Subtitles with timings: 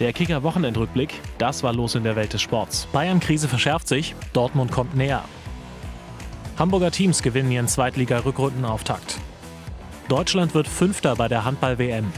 [0.00, 2.88] Der Kicker-Wochenendrückblick, das war los in der Welt des Sports.
[2.90, 5.22] Bayern-Krise verschärft sich, Dortmund kommt näher.
[6.58, 9.18] Hamburger Teams gewinnen ihren Zweitliga-Rückrundenauftakt.
[10.08, 12.10] Deutschland wird Fünfter bei der Handball-WM.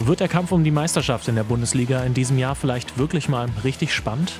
[0.00, 3.46] Wird der Kampf um die Meisterschaft in der Bundesliga in diesem Jahr vielleicht wirklich mal
[3.64, 4.32] richtig spannend?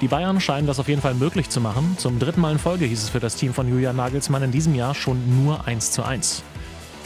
[0.00, 1.94] Die Bayern scheinen das auf jeden Fall möglich zu machen.
[1.96, 4.74] Zum dritten Mal in Folge hieß es für das Team von Julian Nagelsmann in diesem
[4.74, 6.42] Jahr schon nur 1 zu 1.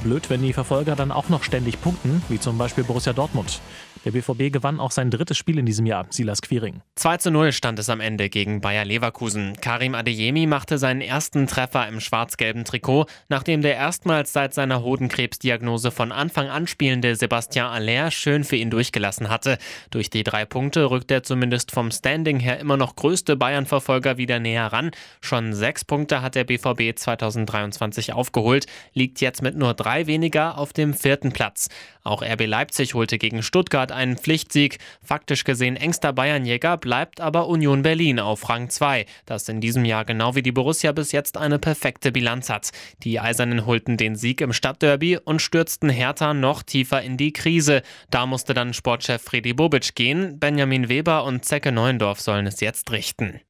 [0.02, 3.60] Blöd, wenn die Verfolger dann auch noch ständig punkten, wie zum Beispiel Borussia Dortmund.
[4.06, 6.80] Der BVB gewann auch sein drittes Spiel in diesem Jahr, Silas Quiring.
[6.94, 9.56] 2 zu 0 stand es am Ende gegen Bayer Leverkusen.
[9.60, 15.90] Karim Adeyemi machte seinen ersten Treffer im schwarz-gelben Trikot, nachdem der erstmals seit seiner Hodenkrebsdiagnose
[15.90, 19.58] von Anfang an spielende Sebastian Aller schön für ihn durchgelassen hatte.
[19.90, 24.38] Durch die drei Punkte rückt er zumindest vom Standing her immer noch größte Bayern-Verfolger wieder
[24.38, 24.92] näher ran.
[25.20, 30.72] Schon sechs Punkte hat der BVB 2023 aufgeholt, liegt jetzt mit nur drei weniger auf
[30.72, 31.68] dem vierten Platz.
[32.02, 34.78] Auch RB Leipzig holte gegen Stuttgart einen Pflichtsieg.
[35.02, 40.04] Faktisch gesehen engster Bayernjäger bleibt aber Union Berlin auf Rang 2, das in diesem Jahr
[40.04, 42.70] genau wie die Borussia bis jetzt eine perfekte Bilanz hat.
[43.04, 47.82] Die Eisernen holten den Sieg im Stadtderby und stürzten Hertha noch tiefer in die Krise.
[48.10, 50.40] Da musste dann Sportchef Freddy Bobic gehen.
[50.40, 53.40] Benjamin Weber und Zecke Neuendorf sollen es jetzt richten.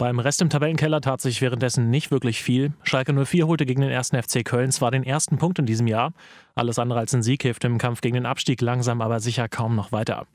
[0.00, 2.72] Beim Rest im Tabellenkeller tat sich währenddessen nicht wirklich viel.
[2.84, 6.14] Schalke 04 holte gegen den ersten FC Köln zwar den ersten Punkt in diesem Jahr,
[6.54, 9.76] alles andere als ein Sieg hilft im Kampf gegen den Abstieg langsam aber sicher kaum
[9.76, 10.26] noch weiter.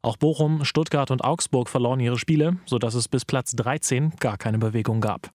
[0.00, 4.56] Auch Bochum, Stuttgart und Augsburg verloren ihre Spiele, sodass es bis Platz 13 gar keine
[4.56, 5.28] Bewegung gab.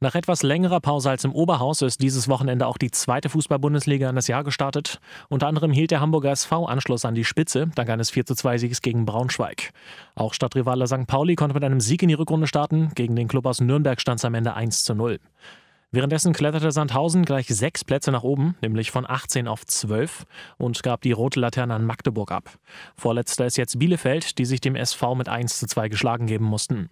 [0.00, 4.14] Nach etwas längerer Pause als im Oberhaus ist dieses Wochenende auch die zweite Fußball-Bundesliga in
[4.14, 5.00] das Jahr gestartet.
[5.28, 9.06] Unter anderem hielt der Hamburger SV Anschluss an die Spitze, dank eines 42 Sieges gegen
[9.06, 9.70] Braunschweig.
[10.14, 11.08] Auch Stadtrivale St.
[11.08, 12.92] Pauli konnte mit einem Sieg in die Rückrunde starten.
[12.94, 15.18] Gegen den Club aus Nürnberg stand es am Ende 1 zu 0.
[15.90, 20.26] Währenddessen kletterte Sandhausen gleich sechs Plätze nach oben, nämlich von 18 auf 12
[20.58, 22.50] und gab die rote Laterne an Magdeburg ab.
[22.94, 26.88] Vorletzter ist jetzt Bielefeld, die sich dem SV mit 1 zu 2 geschlagen geben mussten.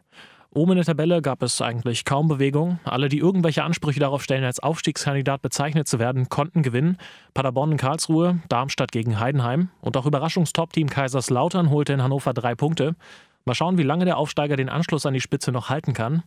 [0.57, 2.81] Oben in der Tabelle gab es eigentlich kaum Bewegung.
[2.85, 6.97] Alle, die irgendwelche Ansprüche darauf stellen, als Aufstiegskandidat bezeichnet zu werden, konnten gewinnen.
[7.35, 12.97] Paderborn in Karlsruhe, Darmstadt gegen Heidenheim und auch Überraschungstop-Team Kaiserslautern holte in Hannover drei Punkte.
[13.45, 16.23] Mal schauen, wie lange der Aufsteiger den Anschluss an die Spitze noch halten kann.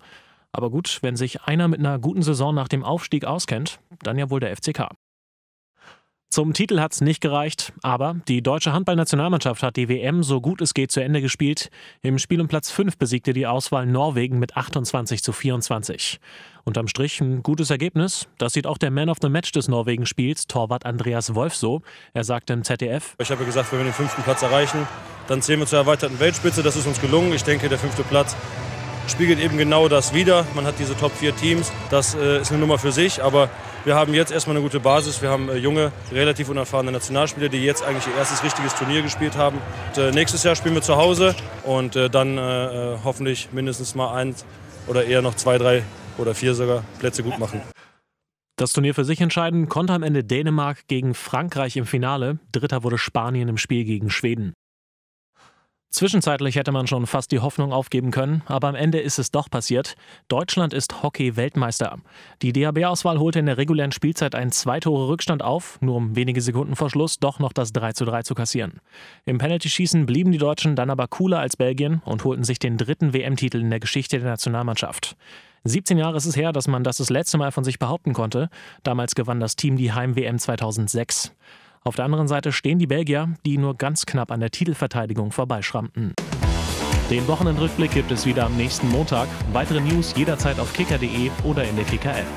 [0.51, 4.29] Aber gut, wenn sich einer mit einer guten Saison nach dem Aufstieg auskennt, dann ja
[4.29, 4.89] wohl der FCK.
[6.31, 10.61] Zum Titel hat es nicht gereicht, aber die deutsche Handballnationalmannschaft hat die WM so gut
[10.61, 11.71] es geht zu Ende gespielt.
[12.03, 16.19] Im Spiel um Platz 5 besiegte die Auswahl Norwegen mit 28 zu 24.
[16.65, 18.27] Unterm Strich ein gutes Ergebnis.
[18.37, 21.81] Das sieht auch der Man of the Match des Norwegen-Spiels, Torwart Andreas Wolf, so.
[22.13, 24.87] Er sagte im ZDF: Ich habe gesagt, wenn wir den fünften Platz erreichen,
[25.27, 26.61] dann zählen wir zur erweiterten Weltspitze.
[26.61, 27.33] Das ist uns gelungen.
[27.33, 28.35] Ich denke, der fünfte Platz
[29.09, 30.45] spiegelt eben genau das wider.
[30.55, 31.71] Man hat diese Top 4 Teams.
[31.89, 33.49] Das äh, ist eine Nummer für sich, aber
[33.85, 35.21] wir haben jetzt erstmal eine gute Basis.
[35.21, 39.37] Wir haben äh, junge, relativ unerfahrene Nationalspieler, die jetzt eigentlich ihr erstes richtiges Turnier gespielt
[39.37, 39.59] haben.
[39.89, 43.95] Und, äh, nächstes Jahr spielen wir zu Hause und äh, dann äh, äh, hoffentlich mindestens
[43.95, 44.45] mal eins
[44.87, 45.83] oder eher noch zwei, drei
[46.17, 47.61] oder vier sogar Plätze gut machen.
[48.57, 52.39] Das Turnier für sich entscheiden konnte am Ende Dänemark gegen Frankreich im Finale.
[52.51, 54.53] Dritter wurde Spanien im Spiel gegen Schweden.
[55.91, 59.49] Zwischenzeitlich hätte man schon fast die Hoffnung aufgeben können, aber am Ende ist es doch
[59.49, 59.95] passiert.
[60.27, 61.97] Deutschland ist Hockey-Weltmeister.
[62.43, 66.91] Die DHB-Auswahl holte in der regulären Spielzeit einen Zwei-Tore-Rückstand auf, nur um wenige Sekunden vor
[66.91, 68.81] Schluss doch noch das 3 zu 3 zu kassieren.
[69.25, 73.11] Im Penalty-Schießen blieben die Deutschen dann aber cooler als Belgien und holten sich den dritten
[73.13, 75.17] WM-Titel in der Geschichte der Nationalmannschaft.
[75.63, 78.49] 17 Jahre ist es her, dass man das das letzte Mal von sich behaupten konnte.
[78.83, 81.35] Damals gewann das Team die Heim-WM 2006.
[81.83, 86.13] Auf der anderen Seite stehen die Belgier, die nur ganz knapp an der Titelverteidigung vorbeischrammten.
[87.09, 89.27] Den Wochenendrückblick gibt es wieder am nächsten Montag.
[89.53, 92.27] Weitere News jederzeit auf kicker.de oder in der Kicker-App.